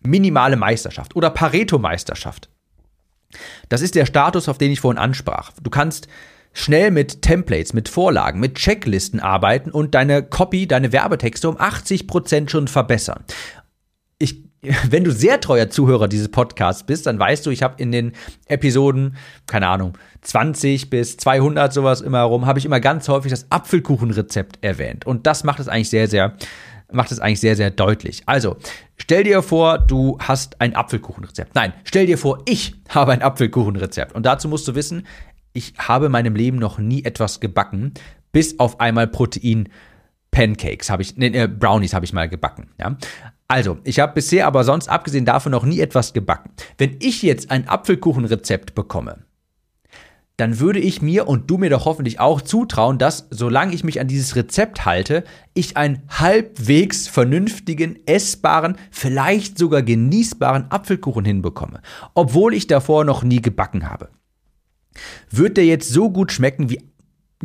minimale 0.00 0.56
Meisterschaft 0.56 1.14
oder 1.16 1.28
Pareto-Meisterschaft. 1.28 2.48
Das 3.68 3.82
ist 3.82 3.94
der 3.94 4.06
Status, 4.06 4.48
auf 4.48 4.56
den 4.56 4.70
ich 4.70 4.80
vorhin 4.80 4.98
ansprach. 4.98 5.52
Du 5.62 5.68
kannst 5.68 6.08
schnell 6.54 6.90
mit 6.90 7.20
Templates, 7.20 7.74
mit 7.74 7.90
Vorlagen, 7.90 8.40
mit 8.40 8.54
Checklisten 8.54 9.20
arbeiten 9.20 9.70
und 9.70 9.94
deine 9.94 10.22
Copy, 10.22 10.66
deine 10.66 10.92
Werbetexte 10.92 11.48
um 11.48 11.60
80 11.60 12.06
Prozent 12.06 12.50
schon 12.50 12.68
verbessern. 12.68 13.24
Ich 14.18 14.44
wenn 14.90 15.04
du 15.04 15.12
sehr 15.12 15.40
treuer 15.40 15.68
Zuhörer 15.70 16.08
dieses 16.08 16.30
Podcasts 16.30 16.84
bist, 16.84 17.06
dann 17.06 17.18
weißt 17.18 17.44
du, 17.46 17.50
ich 17.50 17.62
habe 17.62 17.74
in 17.78 17.92
den 17.92 18.12
Episoden, 18.46 19.16
keine 19.46 19.68
Ahnung, 19.68 19.96
20 20.22 20.90
bis 20.90 21.16
200 21.16 21.72
sowas 21.72 22.00
immer 22.00 22.18
herum, 22.18 22.46
habe 22.46 22.58
ich 22.58 22.64
immer 22.64 22.80
ganz 22.80 23.08
häufig 23.08 23.30
das 23.30 23.50
Apfelkuchenrezept 23.50 24.58
erwähnt. 24.62 25.06
Und 25.06 25.26
das 25.26 25.44
macht 25.44 25.60
es 25.60 25.68
eigentlich 25.68 25.90
sehr, 25.90 26.08
sehr, 26.08 26.36
macht 26.90 27.12
es 27.12 27.20
eigentlich 27.20 27.40
sehr, 27.40 27.56
sehr 27.56 27.70
deutlich. 27.70 28.22
Also, 28.26 28.56
stell 28.96 29.24
dir 29.24 29.42
vor, 29.42 29.78
du 29.78 30.18
hast 30.20 30.60
ein 30.60 30.74
Apfelkuchenrezept. 30.74 31.54
Nein, 31.54 31.72
stell 31.84 32.06
dir 32.06 32.18
vor, 32.18 32.42
ich 32.46 32.74
habe 32.88 33.12
ein 33.12 33.22
Apfelkuchenrezept. 33.22 34.14
Und 34.14 34.24
dazu 34.24 34.48
musst 34.48 34.66
du 34.68 34.74
wissen, 34.74 35.06
ich 35.54 35.72
habe 35.78 36.06
in 36.06 36.12
meinem 36.12 36.36
Leben 36.36 36.58
noch 36.58 36.78
nie 36.78 37.04
etwas 37.04 37.40
gebacken, 37.40 37.94
bis 38.32 38.58
auf 38.58 38.80
einmal 38.80 39.06
Protein 39.06 39.70
Pancakes 40.30 40.90
habe 40.90 41.02
ich, 41.02 41.16
nee, 41.16 41.28
äh, 41.28 41.46
Brownies 41.46 41.94
habe 41.94 42.04
ich 42.04 42.12
mal 42.12 42.28
gebacken. 42.28 42.68
Ja? 42.78 42.96
Also, 43.46 43.78
ich 43.84 44.00
habe 44.00 44.14
bisher 44.14 44.46
aber 44.46 44.64
sonst 44.64 44.88
abgesehen 44.88 45.24
davon 45.24 45.52
noch 45.52 45.64
nie 45.64 45.80
etwas 45.80 46.12
gebacken. 46.12 46.50
Wenn 46.76 46.96
ich 47.00 47.22
jetzt 47.22 47.50
ein 47.52 47.68
Apfelkuchenrezept 47.68 48.74
bekomme, 48.74 49.24
dann 50.36 50.58
würde 50.58 50.80
ich 50.80 51.00
mir 51.00 51.28
und 51.28 51.48
du 51.48 51.58
mir 51.58 51.70
doch 51.70 51.84
hoffentlich 51.84 52.18
auch 52.18 52.40
zutrauen, 52.40 52.98
dass, 52.98 53.28
solange 53.30 53.72
ich 53.72 53.84
mich 53.84 54.00
an 54.00 54.08
dieses 54.08 54.34
Rezept 54.34 54.84
halte, 54.84 55.22
ich 55.52 55.76
einen 55.76 56.02
halbwegs 56.08 57.06
vernünftigen, 57.06 58.00
essbaren, 58.06 58.76
vielleicht 58.90 59.56
sogar 59.56 59.82
genießbaren 59.82 60.72
Apfelkuchen 60.72 61.24
hinbekomme, 61.24 61.80
obwohl 62.14 62.54
ich 62.54 62.66
davor 62.66 63.04
noch 63.04 63.22
nie 63.22 63.40
gebacken 63.40 63.88
habe. 63.88 64.08
Wird 65.30 65.56
der 65.56 65.66
jetzt 65.66 65.90
so 65.90 66.10
gut 66.10 66.32
schmecken 66.32 66.70
wie 66.70 66.80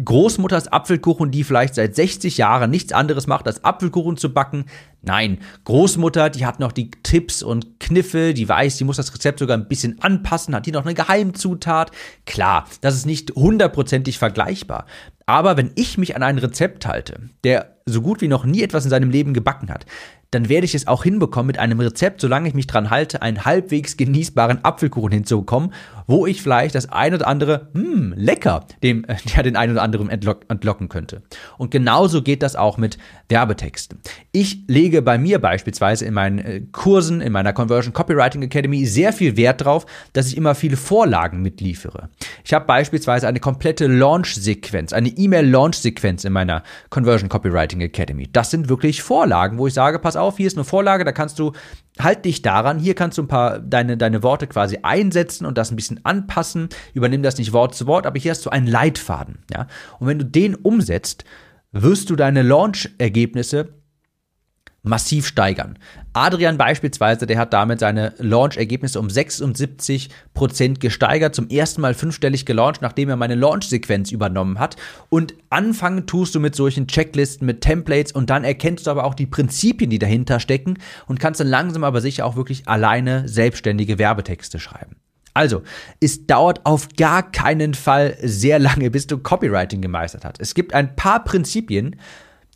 Großmutters 0.03 0.71
Apfelkuchen, 0.71 1.31
die 1.31 1.43
vielleicht 1.43 1.75
seit 1.75 1.95
60 1.95 2.37
Jahren 2.37 2.69
nichts 2.69 2.93
anderes 2.93 3.27
macht, 3.27 3.47
als 3.47 3.63
Apfelkuchen 3.63 4.17
zu 4.17 4.33
backen. 4.33 4.65
Nein, 5.01 5.39
Großmutter, 5.65 6.29
die 6.29 6.45
hat 6.45 6.59
noch 6.59 6.71
die 6.71 6.91
Tipps 7.03 7.43
und 7.43 7.79
Kniffe, 7.79 8.33
die 8.33 8.47
weiß, 8.47 8.77
die 8.77 8.83
muss 8.83 8.97
das 8.97 9.13
Rezept 9.13 9.39
sogar 9.39 9.57
ein 9.57 9.67
bisschen 9.67 10.01
anpassen, 10.01 10.55
hat 10.55 10.65
die 10.65 10.71
noch 10.71 10.85
eine 10.85 10.93
Geheimzutat. 10.93 11.91
Klar, 12.25 12.65
das 12.81 12.95
ist 12.95 13.05
nicht 13.05 13.31
hundertprozentig 13.35 14.17
vergleichbar. 14.17 14.85
Aber 15.25 15.57
wenn 15.57 15.71
ich 15.75 15.97
mich 15.97 16.15
an 16.15 16.23
ein 16.23 16.37
Rezept 16.37 16.85
halte, 16.85 17.29
der 17.43 17.77
so 17.85 18.01
gut 18.01 18.21
wie 18.21 18.27
noch 18.27 18.45
nie 18.45 18.61
etwas 18.61 18.83
in 18.83 18.89
seinem 18.89 19.09
Leben 19.09 19.33
gebacken 19.33 19.69
hat, 19.69 19.85
dann 20.31 20.47
werde 20.47 20.65
ich 20.65 20.75
es 20.75 20.85
auch 20.85 21.03
hinbekommen, 21.03 21.47
mit 21.47 21.57
einem 21.57 21.79
Rezept, 21.79 22.21
solange 22.21 22.47
ich 22.47 22.53
mich 22.53 22.67
dran 22.67 22.89
halte, 22.91 23.21
einen 23.21 23.45
halbwegs 23.45 23.97
genießbaren 23.97 24.63
Apfelkuchen 24.63 25.11
hinzubekommen, 25.11 25.73
wo 26.05 26.27
ich 26.27 26.41
vielleicht 26.41 26.75
das 26.75 26.89
ein 26.89 27.13
oder 27.13 27.27
andere, 27.27 27.69
hm, 27.73 28.13
lecker, 28.15 28.65
dem, 28.83 29.05
ja, 29.35 29.41
den 29.41 29.55
einen 29.55 29.73
oder 29.73 29.81
anderen 29.81 30.09
entlock, 30.09 30.45
entlocken 30.47 30.87
könnte. 30.87 31.23
Und 31.57 31.71
genauso 31.71 32.21
geht 32.21 32.43
das 32.43 32.55
auch 32.55 32.77
mit 32.77 32.99
Werbetexten. 33.27 33.99
Ich 34.31 34.63
lege 34.67 35.01
bei 35.01 35.17
mir 35.17 35.39
beispielsweise 35.39 36.05
in 36.05 36.13
meinen 36.13 36.39
äh, 36.39 36.61
Kursen, 36.71 37.21
in 37.21 37.31
meiner 37.31 37.53
Conversion 37.53 37.93
Copywriting 37.93 38.43
Academy 38.43 38.85
sehr 38.85 39.13
viel 39.13 39.35
Wert 39.35 39.65
drauf, 39.65 39.87
dass 40.13 40.27
ich 40.27 40.37
immer 40.37 40.53
viele 40.53 40.77
Vorlagen 40.77 41.41
mitliefere. 41.41 42.09
Ich 42.43 42.53
habe 42.53 42.65
beispielsweise 42.65 43.27
eine 43.27 43.39
komplette 43.39 43.87
Launch-Sequenz, 43.87 44.93
eine 44.93 45.09
E-Mail-Launch-Sequenz 45.09 46.23
in 46.23 46.33
meiner 46.33 46.63
Conversion 46.89 47.29
Copywriting 47.29 47.81
Academy. 47.81 48.29
Das 48.31 48.51
sind 48.51 48.69
wirklich 48.69 49.01
Vorlagen, 49.01 49.57
wo 49.57 49.65
ich 49.65 49.73
sage, 49.73 49.97
pass 49.97 50.18
auf, 50.21 50.37
hier 50.37 50.47
ist 50.47 50.57
eine 50.57 50.63
Vorlage, 50.63 51.03
da 51.03 51.11
kannst 51.11 51.39
du, 51.39 51.53
halt 51.99 52.25
dich 52.25 52.41
daran, 52.41 52.79
hier 52.79 52.95
kannst 52.95 53.17
du 53.17 53.23
ein 53.23 53.27
paar 53.27 53.59
deine, 53.59 53.97
deine 53.97 54.23
Worte 54.23 54.47
quasi 54.47 54.79
einsetzen 54.83 55.45
und 55.45 55.57
das 55.57 55.71
ein 55.71 55.75
bisschen 55.75 56.03
anpassen, 56.05 56.69
übernimm 56.93 57.23
das 57.23 57.37
nicht 57.37 57.53
Wort 57.53 57.75
zu 57.75 57.87
Wort, 57.87 58.05
aber 58.05 58.19
hier 58.19 58.31
hast 58.31 58.45
du 58.45 58.49
einen 58.49 58.67
Leitfaden, 58.67 59.39
ja. 59.51 59.67
Und 59.99 60.07
wenn 60.07 60.19
du 60.19 60.25
den 60.25 60.55
umsetzt, 60.55 61.25
wirst 61.71 62.09
du 62.09 62.15
deine 62.15 62.41
Launch-Ergebnisse 62.41 63.78
massiv 64.89 65.25
steigern. 65.25 65.77
Adrian 66.13 66.57
beispielsweise, 66.57 67.25
der 67.25 67.37
hat 67.37 67.53
damit 67.53 67.79
seine 67.79 68.13
Launch-Ergebnisse 68.17 68.99
um 68.99 69.09
76 69.09 70.09
Prozent 70.33 70.79
gesteigert, 70.79 71.35
zum 71.35 71.47
ersten 71.49 71.81
Mal 71.81 71.93
fünfstellig 71.93 72.45
gelauncht, 72.45 72.81
nachdem 72.81 73.09
er 73.09 73.15
meine 73.15 73.35
Launch-Sequenz 73.35 74.11
übernommen 74.11 74.59
hat. 74.59 74.75
Und 75.09 75.35
anfangen 75.49 76.07
tust 76.07 76.35
du 76.35 76.39
mit 76.39 76.55
solchen 76.55 76.87
Checklisten, 76.87 77.45
mit 77.45 77.61
Templates 77.61 78.11
und 78.11 78.29
dann 78.29 78.43
erkennst 78.43 78.87
du 78.87 78.91
aber 78.91 79.05
auch 79.05 79.13
die 79.13 79.27
Prinzipien, 79.27 79.89
die 79.89 79.99
dahinter 79.99 80.39
stecken 80.39 80.79
und 81.07 81.19
kannst 81.19 81.39
dann 81.39 81.47
langsam 81.47 81.83
aber 81.83 82.01
sicher 82.01 82.25
auch 82.25 82.35
wirklich 82.35 82.67
alleine 82.67 83.27
selbstständige 83.29 83.99
Werbetexte 83.99 84.59
schreiben. 84.59 84.97
Also, 85.33 85.61
es 86.01 86.25
dauert 86.25 86.65
auf 86.65 86.89
gar 86.97 87.31
keinen 87.31 87.73
Fall 87.73 88.17
sehr 88.21 88.59
lange, 88.59 88.89
bis 88.91 89.07
du 89.07 89.19
Copywriting 89.19 89.81
gemeistert 89.81 90.25
hast. 90.25 90.41
Es 90.41 90.53
gibt 90.53 90.73
ein 90.73 90.95
paar 90.95 91.23
Prinzipien, 91.23 91.95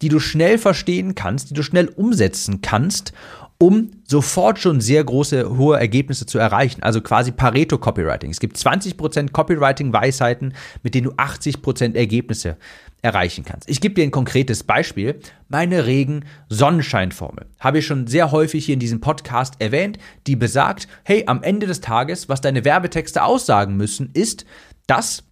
die 0.04 0.10
du 0.10 0.20
schnell 0.20 0.58
verstehen 0.58 1.16
kannst, 1.16 1.50
die 1.50 1.54
du 1.54 1.64
schnell 1.64 1.88
umsetzen 1.88 2.60
kannst, 2.60 3.14
um 3.58 3.92
sofort 4.04 4.60
schon 4.60 4.82
sehr 4.82 5.02
große, 5.02 5.58
hohe 5.58 5.80
Ergebnisse 5.80 6.26
zu 6.26 6.38
erreichen. 6.38 6.84
Also 6.84 7.00
quasi 7.00 7.32
Pareto 7.32 7.78
Copywriting. 7.78 8.30
Es 8.30 8.42
gibt 8.42 8.58
20% 8.58 9.32
Copywriting-Weisheiten, 9.32 10.56
mit 10.84 10.94
denen 10.94 11.06
du 11.06 11.12
80% 11.14 11.96
Ergebnisse 11.96 12.58
erreichen 13.02 13.46
kannst. 13.46 13.70
Ich 13.70 13.80
gebe 13.80 13.96
dir 13.96 14.04
ein 14.04 14.12
konkretes 14.12 14.64
Beispiel. 14.64 15.22
Meine 15.48 15.86
Regen-Sonnenschein-Formel 15.86 17.46
habe 17.62 17.80
ich 17.80 17.86
schon 17.86 18.06
sehr 18.06 18.34
häufig 18.34 18.66
hier 18.66 18.74
in 18.74 18.82
diesem 18.82 19.00
Podcast 19.00 19.56
erwähnt, 19.60 20.00
die 20.28 20.36
besagt, 20.36 20.90
hey, 21.06 21.24
am 21.28 21.44
Ende 21.44 21.66
des 21.66 21.80
Tages, 21.80 22.28
was 22.28 22.42
deine 22.42 22.66
Werbetexte 22.66 23.24
aussagen 23.24 23.78
müssen, 23.78 24.10
ist, 24.14 24.46
dass 24.86 25.24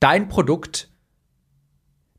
dein 0.00 0.28
Produkt 0.28 0.89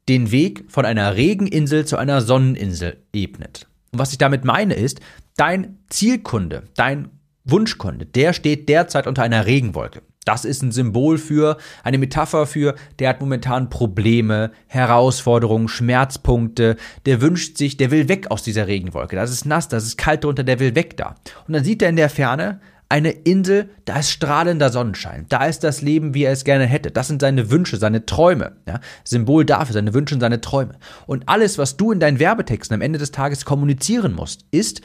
den 0.09 0.31
Weg 0.31 0.65
von 0.67 0.85
einer 0.85 1.15
Regeninsel 1.15 1.85
zu 1.85 1.97
einer 1.97 2.21
Sonneninsel 2.21 2.97
ebnet. 3.13 3.67
Und 3.91 3.99
was 3.99 4.11
ich 4.11 4.17
damit 4.17 4.45
meine 4.45 4.73
ist, 4.73 4.99
dein 5.37 5.77
Zielkunde, 5.89 6.63
dein 6.75 7.09
Wunschkunde, 7.43 8.05
der 8.05 8.33
steht 8.33 8.69
derzeit 8.69 9.07
unter 9.07 9.23
einer 9.23 9.45
Regenwolke. 9.45 10.01
Das 10.23 10.45
ist 10.45 10.61
ein 10.61 10.71
Symbol 10.71 11.17
für, 11.17 11.57
eine 11.83 11.97
Metapher 11.97 12.45
für, 12.45 12.75
der 12.99 13.09
hat 13.09 13.21
momentan 13.21 13.71
Probleme, 13.71 14.51
Herausforderungen, 14.67 15.67
Schmerzpunkte, 15.67 16.77
der 17.07 17.21
wünscht 17.21 17.57
sich, 17.57 17.75
der 17.77 17.89
will 17.89 18.07
weg 18.07 18.29
aus 18.29 18.43
dieser 18.43 18.67
Regenwolke. 18.67 19.15
Das 19.15 19.31
ist 19.31 19.45
nass, 19.45 19.67
das 19.67 19.83
ist 19.83 19.97
kalt 19.97 20.23
drunter, 20.23 20.43
der 20.43 20.59
will 20.59 20.75
weg 20.75 20.95
da. 20.97 21.15
Und 21.47 21.53
dann 21.53 21.63
sieht 21.63 21.81
er 21.81 21.89
in 21.89 21.95
der 21.95 22.09
Ferne 22.09 22.61
eine 22.91 23.11
Insel, 23.11 23.69
da 23.85 23.99
ist 23.99 24.11
strahlender 24.11 24.69
Sonnenschein, 24.69 25.25
da 25.29 25.45
ist 25.45 25.63
das 25.63 25.81
Leben, 25.81 26.13
wie 26.13 26.25
er 26.25 26.33
es 26.33 26.43
gerne 26.43 26.65
hätte. 26.65 26.91
Das 26.91 27.07
sind 27.07 27.21
seine 27.21 27.49
Wünsche, 27.49 27.77
seine 27.77 28.05
Träume. 28.05 28.57
Ja? 28.67 28.81
Symbol 29.05 29.45
dafür, 29.45 29.73
seine 29.73 29.93
Wünsche 29.93 30.13
und 30.13 30.19
seine 30.21 30.41
Träume. 30.41 30.73
Und 31.07 31.29
alles, 31.29 31.57
was 31.57 31.77
du 31.77 31.93
in 31.93 32.01
deinen 32.01 32.19
Werbetexten 32.19 32.75
am 32.75 32.81
Ende 32.81 32.99
des 32.99 33.11
Tages 33.11 33.45
kommunizieren 33.45 34.13
musst, 34.13 34.45
ist 34.51 34.81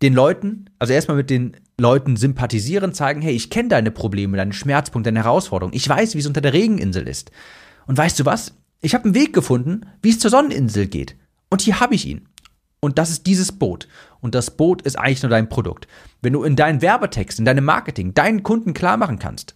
den 0.00 0.14
Leuten, 0.14 0.70
also 0.78 0.94
erstmal 0.94 1.18
mit 1.18 1.28
den 1.28 1.54
Leuten 1.78 2.16
sympathisieren, 2.16 2.94
zeigen, 2.94 3.20
hey, 3.20 3.34
ich 3.34 3.50
kenne 3.50 3.68
deine 3.68 3.90
Probleme, 3.90 4.38
deine 4.38 4.54
Schmerzpunkte, 4.54 5.08
deine 5.08 5.24
Herausforderungen. 5.24 5.76
Ich 5.76 5.86
weiß, 5.86 6.14
wie 6.14 6.20
es 6.20 6.26
unter 6.26 6.40
der 6.40 6.54
Regeninsel 6.54 7.06
ist. 7.06 7.32
Und 7.86 7.98
weißt 7.98 8.18
du 8.18 8.24
was? 8.24 8.54
Ich 8.80 8.94
habe 8.94 9.04
einen 9.04 9.14
Weg 9.14 9.34
gefunden, 9.34 9.82
wie 10.00 10.10
es 10.10 10.18
zur 10.18 10.30
Sonneninsel 10.30 10.86
geht. 10.86 11.16
Und 11.50 11.60
hier 11.60 11.80
habe 11.80 11.94
ich 11.94 12.06
ihn. 12.06 12.28
Und 12.84 12.98
das 12.98 13.10
ist 13.10 13.26
dieses 13.28 13.52
Boot. 13.52 13.86
Und 14.20 14.34
das 14.34 14.50
Boot 14.50 14.82
ist 14.82 14.98
eigentlich 14.98 15.22
nur 15.22 15.30
dein 15.30 15.48
Produkt. 15.48 15.86
Wenn 16.20 16.32
du 16.32 16.42
in 16.42 16.56
deinen 16.56 16.82
Werbetext, 16.82 17.38
in 17.38 17.44
deinem 17.44 17.64
Marketing 17.64 18.12
deinen 18.12 18.42
Kunden 18.42 18.74
klar 18.74 18.96
machen 18.96 19.20
kannst, 19.20 19.54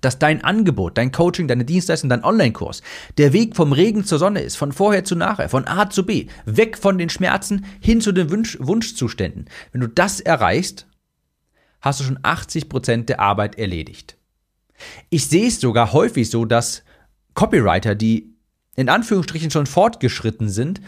dass 0.00 0.18
dein 0.18 0.42
Angebot, 0.42 0.96
dein 0.96 1.12
Coaching, 1.12 1.48
deine 1.48 1.66
Dienstleistung, 1.66 2.08
dein 2.08 2.24
Online-Kurs 2.24 2.82
der 3.18 3.34
Weg 3.34 3.56
vom 3.56 3.72
Regen 3.72 4.04
zur 4.04 4.18
Sonne 4.18 4.40
ist, 4.40 4.56
von 4.56 4.72
vorher 4.72 5.04
zu 5.04 5.16
nachher, 5.16 5.50
von 5.50 5.68
A 5.68 5.90
zu 5.90 6.06
B, 6.06 6.28
weg 6.46 6.78
von 6.78 6.96
den 6.96 7.10
Schmerzen 7.10 7.66
hin 7.78 8.00
zu 8.00 8.10
den 8.12 8.30
Wunsch 8.30 8.56
Wunschzuständen. 8.58 9.50
Wenn 9.72 9.82
du 9.82 9.88
das 9.88 10.20
erreichst, 10.20 10.86
hast 11.82 12.00
du 12.00 12.04
schon 12.04 12.20
80 12.22 12.70
Prozent 12.70 13.08
der 13.10 13.20
Arbeit 13.20 13.58
erledigt. 13.58 14.16
Ich 15.10 15.26
sehe 15.26 15.48
es 15.48 15.60
sogar 15.60 15.92
häufig 15.92 16.30
so, 16.30 16.46
dass 16.46 16.84
Copywriter, 17.34 17.94
die 17.94 18.34
in 18.76 18.88
Anführungsstrichen 18.88 19.50
schon 19.50 19.66
fortgeschritten 19.66 20.48
sind, 20.48 20.80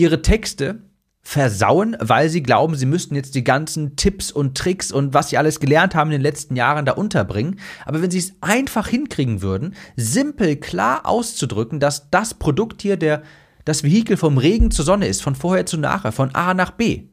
ihre 0.00 0.22
Texte 0.22 0.82
versauen, 1.22 1.96
weil 2.00 2.28
sie 2.30 2.42
glauben, 2.42 2.74
sie 2.74 2.86
müssten 2.86 3.14
jetzt 3.14 3.34
die 3.34 3.44
ganzen 3.44 3.94
Tipps 3.96 4.32
und 4.32 4.56
Tricks 4.56 4.90
und 4.90 5.12
was 5.12 5.28
sie 5.28 5.38
alles 5.38 5.60
gelernt 5.60 5.94
haben 5.94 6.08
in 6.08 6.18
den 6.18 6.22
letzten 6.22 6.56
Jahren 6.56 6.86
da 6.86 6.92
unterbringen. 6.92 7.60
Aber 7.84 8.02
wenn 8.02 8.10
sie 8.10 8.18
es 8.18 8.32
einfach 8.40 8.88
hinkriegen 8.88 9.42
würden, 9.42 9.74
simpel 9.96 10.56
klar 10.56 11.06
auszudrücken, 11.06 11.78
dass 11.78 12.10
das 12.10 12.34
Produkt 12.34 12.82
hier 12.82 12.96
der, 12.96 13.22
das 13.64 13.84
Vehikel 13.84 14.16
vom 14.16 14.38
Regen 14.38 14.70
zur 14.70 14.84
Sonne 14.84 15.06
ist, 15.06 15.22
von 15.22 15.34
vorher 15.34 15.66
zu 15.66 15.76
nachher, 15.76 16.12
von 16.12 16.34
A 16.34 16.54
nach 16.54 16.72
B, 16.72 17.04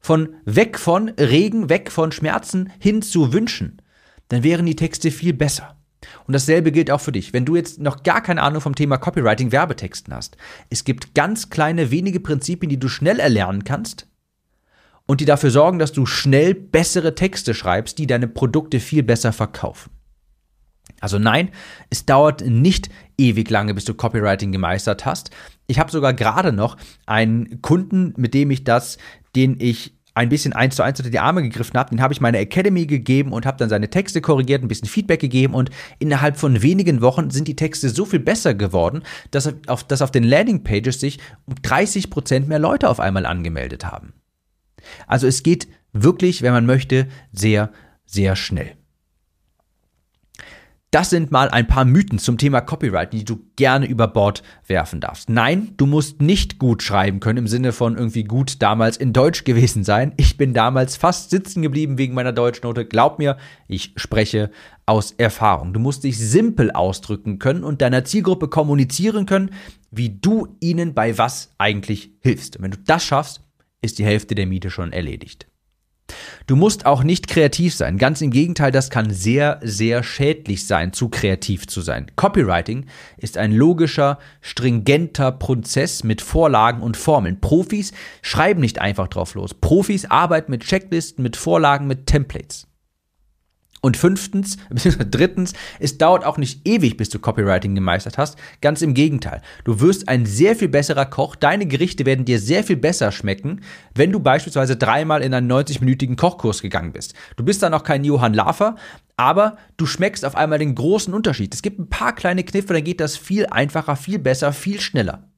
von 0.00 0.34
weg 0.44 0.78
von 0.78 1.08
Regen, 1.18 1.70
weg 1.70 1.90
von 1.90 2.12
Schmerzen 2.12 2.70
hin 2.78 3.00
zu 3.00 3.32
Wünschen, 3.32 3.80
dann 4.28 4.42
wären 4.42 4.66
die 4.66 4.76
Texte 4.76 5.10
viel 5.10 5.32
besser. 5.32 5.75
Und 6.26 6.32
dasselbe 6.34 6.72
gilt 6.72 6.90
auch 6.90 7.00
für 7.00 7.12
dich. 7.12 7.32
Wenn 7.32 7.44
du 7.44 7.56
jetzt 7.56 7.80
noch 7.80 8.02
gar 8.02 8.22
keine 8.22 8.42
Ahnung 8.42 8.60
vom 8.60 8.74
Thema 8.74 8.98
Copywriting, 8.98 9.52
Werbetexten 9.52 10.14
hast, 10.14 10.36
es 10.70 10.84
gibt 10.84 11.14
ganz 11.14 11.50
kleine, 11.50 11.90
wenige 11.90 12.20
Prinzipien, 12.20 12.70
die 12.70 12.80
du 12.80 12.88
schnell 12.88 13.20
erlernen 13.20 13.64
kannst 13.64 14.06
und 15.06 15.20
die 15.20 15.24
dafür 15.24 15.50
sorgen, 15.50 15.78
dass 15.78 15.92
du 15.92 16.04
schnell 16.04 16.54
bessere 16.54 17.14
Texte 17.14 17.54
schreibst, 17.54 17.98
die 17.98 18.06
deine 18.06 18.28
Produkte 18.28 18.80
viel 18.80 19.02
besser 19.02 19.32
verkaufen. 19.32 19.90
Also 21.00 21.18
nein, 21.18 21.50
es 21.90 22.06
dauert 22.06 22.44
nicht 22.46 22.88
ewig 23.18 23.50
lange, 23.50 23.74
bis 23.74 23.84
du 23.84 23.94
Copywriting 23.94 24.52
gemeistert 24.52 25.04
hast. 25.04 25.30
Ich 25.66 25.78
habe 25.78 25.90
sogar 25.90 26.14
gerade 26.14 26.52
noch 26.52 26.76
einen 27.06 27.60
Kunden, 27.60 28.14
mit 28.16 28.34
dem 28.34 28.50
ich 28.50 28.64
das, 28.64 28.98
den 29.34 29.60
ich 29.60 29.95
ein 30.16 30.30
bisschen 30.30 30.54
eins 30.54 30.76
zu 30.76 30.82
eins 30.82 30.98
unter 30.98 31.10
die 31.10 31.18
Arme 31.18 31.42
gegriffen 31.42 31.78
habe, 31.78 31.90
den 31.90 32.00
habe 32.00 32.14
ich 32.14 32.22
meine 32.22 32.38
Academy 32.38 32.86
gegeben 32.86 33.32
und 33.32 33.44
habe 33.44 33.58
dann 33.58 33.68
seine 33.68 33.90
Texte 33.90 34.22
korrigiert, 34.22 34.62
ein 34.62 34.68
bisschen 34.68 34.88
Feedback 34.88 35.20
gegeben 35.20 35.52
und 35.52 35.70
innerhalb 35.98 36.38
von 36.38 36.62
wenigen 36.62 37.02
Wochen 37.02 37.30
sind 37.30 37.48
die 37.48 37.56
Texte 37.56 37.90
so 37.90 38.06
viel 38.06 38.20
besser 38.20 38.54
geworden, 38.54 39.02
dass 39.30 39.52
auf, 39.66 39.84
dass 39.84 40.00
auf 40.00 40.10
den 40.10 40.24
Landingpages 40.24 41.00
sich 41.00 41.18
um 41.44 41.54
30 41.60 42.08
Prozent 42.08 42.48
mehr 42.48 42.58
Leute 42.58 42.88
auf 42.88 42.98
einmal 42.98 43.26
angemeldet 43.26 43.84
haben. 43.84 44.14
Also 45.06 45.26
es 45.26 45.42
geht 45.42 45.68
wirklich, 45.92 46.40
wenn 46.40 46.52
man 46.52 46.64
möchte, 46.64 47.08
sehr, 47.32 47.70
sehr 48.06 48.36
schnell. 48.36 48.72
Das 50.96 51.10
sind 51.10 51.30
mal 51.30 51.50
ein 51.50 51.66
paar 51.66 51.84
Mythen 51.84 52.18
zum 52.18 52.38
Thema 52.38 52.62
Copyright, 52.62 53.12
die 53.12 53.22
du 53.22 53.38
gerne 53.56 53.84
über 53.84 54.08
Bord 54.08 54.42
werfen 54.66 54.98
darfst. 54.98 55.28
Nein, 55.28 55.74
du 55.76 55.84
musst 55.84 56.22
nicht 56.22 56.58
gut 56.58 56.82
schreiben 56.82 57.20
können 57.20 57.40
im 57.40 57.48
Sinne 57.48 57.72
von 57.72 57.98
irgendwie 57.98 58.24
gut 58.24 58.62
damals 58.62 58.96
in 58.96 59.12
Deutsch 59.12 59.44
gewesen 59.44 59.84
sein. 59.84 60.14
Ich 60.16 60.38
bin 60.38 60.54
damals 60.54 60.96
fast 60.96 61.28
sitzen 61.28 61.60
geblieben 61.60 61.98
wegen 61.98 62.14
meiner 62.14 62.32
Deutschnote. 62.32 62.86
Glaub 62.86 63.18
mir, 63.18 63.36
ich 63.68 63.92
spreche 63.96 64.50
aus 64.86 65.12
Erfahrung. 65.18 65.74
Du 65.74 65.80
musst 65.80 66.02
dich 66.02 66.16
simpel 66.16 66.70
ausdrücken 66.70 67.38
können 67.38 67.62
und 67.62 67.82
deiner 67.82 68.06
Zielgruppe 68.06 68.48
kommunizieren 68.48 69.26
können, 69.26 69.50
wie 69.90 70.08
du 70.08 70.56
ihnen 70.60 70.94
bei 70.94 71.18
was 71.18 71.52
eigentlich 71.58 72.12
hilfst. 72.22 72.56
Und 72.56 72.62
wenn 72.62 72.70
du 72.70 72.78
das 72.86 73.04
schaffst, 73.04 73.42
ist 73.82 73.98
die 73.98 74.06
Hälfte 74.06 74.34
der 74.34 74.46
Miete 74.46 74.70
schon 74.70 74.94
erledigt. 74.94 75.46
Du 76.46 76.54
musst 76.54 76.86
auch 76.86 77.02
nicht 77.02 77.26
kreativ 77.26 77.74
sein. 77.74 77.98
Ganz 77.98 78.20
im 78.20 78.30
Gegenteil, 78.30 78.70
das 78.70 78.90
kann 78.90 79.10
sehr, 79.10 79.58
sehr 79.62 80.02
schädlich 80.02 80.66
sein, 80.66 80.92
zu 80.92 81.08
kreativ 81.08 81.66
zu 81.66 81.80
sein. 81.80 82.10
Copywriting 82.14 82.86
ist 83.16 83.36
ein 83.36 83.52
logischer, 83.52 84.18
stringenter 84.40 85.32
Prozess 85.32 86.04
mit 86.04 86.22
Vorlagen 86.22 86.82
und 86.82 86.96
Formeln. 86.96 87.40
Profis 87.40 87.92
schreiben 88.22 88.60
nicht 88.60 88.80
einfach 88.80 89.08
drauf 89.08 89.34
los. 89.34 89.54
Profis 89.54 90.04
arbeiten 90.04 90.52
mit 90.52 90.62
Checklisten, 90.62 91.22
mit 91.22 91.36
Vorlagen, 91.36 91.86
mit 91.86 92.06
Templates. 92.06 92.65
Und 93.82 93.96
fünftens, 93.96 94.56
beziehungsweise 94.68 95.10
drittens, 95.10 95.52
es 95.78 95.98
dauert 95.98 96.24
auch 96.24 96.38
nicht 96.38 96.66
ewig, 96.66 96.96
bis 96.96 97.08
du 97.08 97.18
Copywriting 97.18 97.74
gemeistert 97.74 98.18
hast. 98.18 98.36
Ganz 98.60 98.82
im 98.82 98.94
Gegenteil. 98.94 99.42
Du 99.64 99.80
wirst 99.80 100.08
ein 100.08 100.26
sehr 100.26 100.56
viel 100.56 100.68
besserer 100.68 101.06
Koch. 101.06 101.36
Deine 101.36 101.66
Gerichte 101.66 102.06
werden 102.06 102.24
dir 102.24 102.38
sehr 102.38 102.64
viel 102.64 102.76
besser 102.76 103.12
schmecken, 103.12 103.60
wenn 103.94 104.12
du 104.12 104.20
beispielsweise 104.20 104.76
dreimal 104.76 105.22
in 105.22 105.34
einen 105.34 105.50
90-minütigen 105.50 106.16
Kochkurs 106.16 106.62
gegangen 106.62 106.92
bist. 106.92 107.14
Du 107.36 107.44
bist 107.44 107.62
dann 107.62 107.72
noch 107.72 107.84
kein 107.84 108.04
Johann 108.04 108.34
Lafer, 108.34 108.76
aber 109.16 109.56
du 109.76 109.86
schmeckst 109.86 110.24
auf 110.24 110.36
einmal 110.36 110.58
den 110.58 110.74
großen 110.74 111.14
Unterschied. 111.14 111.54
Es 111.54 111.62
gibt 111.62 111.78
ein 111.78 111.88
paar 111.88 112.14
kleine 112.14 112.44
Kniffe, 112.44 112.72
dann 112.72 112.84
geht 112.84 113.00
das 113.00 113.16
viel 113.16 113.46
einfacher, 113.46 113.96
viel 113.96 114.18
besser, 114.18 114.52
viel 114.52 114.80
schneller. 114.80 115.28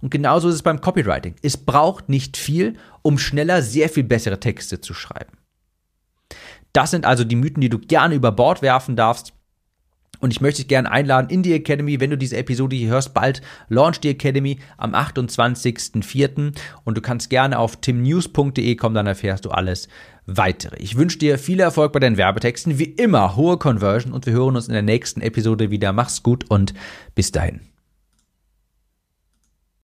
Und 0.00 0.10
genauso 0.10 0.48
ist 0.48 0.54
es 0.56 0.62
beim 0.62 0.80
Copywriting. 0.80 1.34
Es 1.42 1.56
braucht 1.56 2.08
nicht 2.08 2.36
viel, 2.36 2.74
um 3.02 3.18
schneller 3.18 3.62
sehr 3.62 3.88
viel 3.88 4.04
bessere 4.04 4.38
Texte 4.40 4.80
zu 4.80 4.94
schreiben. 4.94 5.36
Das 6.76 6.90
sind 6.90 7.06
also 7.06 7.24
die 7.24 7.36
Mythen, 7.36 7.62
die 7.62 7.70
du 7.70 7.78
gerne 7.78 8.14
über 8.14 8.32
Bord 8.32 8.60
werfen 8.60 8.96
darfst. 8.96 9.32
Und 10.20 10.30
ich 10.30 10.42
möchte 10.42 10.60
dich 10.60 10.68
gerne 10.68 10.90
einladen 10.90 11.30
in 11.30 11.42
die 11.42 11.54
Academy, 11.54 12.00
wenn 12.00 12.10
du 12.10 12.18
diese 12.18 12.36
Episode 12.36 12.76
hier 12.76 12.90
hörst, 12.90 13.14
bald 13.14 13.40
launch 13.70 14.00
die 14.00 14.10
Academy 14.10 14.58
am 14.76 14.94
28.04. 14.94 16.52
Und 16.84 16.96
du 16.98 17.00
kannst 17.00 17.30
gerne 17.30 17.58
auf 17.58 17.76
timnews.de 17.76 18.76
kommen, 18.76 18.94
dann 18.94 19.06
erfährst 19.06 19.46
du 19.46 19.50
alles 19.52 19.88
weitere. 20.26 20.76
Ich 20.76 20.96
wünsche 20.98 21.18
dir 21.18 21.38
viel 21.38 21.60
Erfolg 21.60 21.94
bei 21.94 21.98
deinen 21.98 22.18
Werbetexten, 22.18 22.78
wie 22.78 22.84
immer 22.84 23.36
hohe 23.36 23.56
Conversion 23.56 24.12
und 24.12 24.26
wir 24.26 24.34
hören 24.34 24.56
uns 24.56 24.68
in 24.68 24.74
der 24.74 24.82
nächsten 24.82 25.22
Episode 25.22 25.70
wieder. 25.70 25.94
Mach's 25.94 26.22
gut 26.22 26.44
und 26.50 26.74
bis 27.14 27.32
dahin. 27.32 27.60